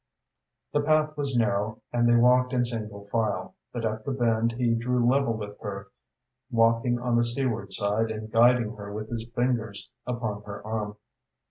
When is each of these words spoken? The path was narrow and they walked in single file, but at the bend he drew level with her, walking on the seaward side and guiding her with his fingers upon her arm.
The 0.73 0.81
path 0.81 1.15
was 1.15 1.35
narrow 1.37 1.79
and 1.93 2.09
they 2.09 2.15
walked 2.15 2.53
in 2.53 2.65
single 2.65 3.05
file, 3.05 3.53
but 3.71 3.85
at 3.85 4.03
the 4.03 4.11
bend 4.11 4.53
he 4.53 4.73
drew 4.73 5.05
level 5.07 5.37
with 5.37 5.59
her, 5.59 5.89
walking 6.49 6.97
on 6.99 7.17
the 7.17 7.23
seaward 7.23 7.71
side 7.71 8.09
and 8.09 8.31
guiding 8.31 8.75
her 8.77 8.91
with 8.91 9.09
his 9.11 9.29
fingers 9.35 9.91
upon 10.07 10.41
her 10.47 10.65
arm. 10.65 10.95